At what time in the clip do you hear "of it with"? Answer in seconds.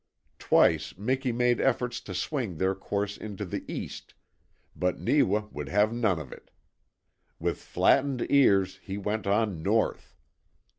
6.17-7.59